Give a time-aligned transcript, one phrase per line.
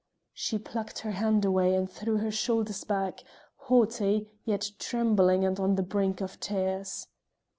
[0.33, 3.23] She plucked her hand away and threw her shoulders back,
[3.55, 7.05] haughty, yet trembling and on the brink of tears.